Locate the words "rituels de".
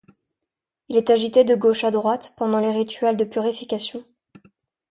2.71-3.23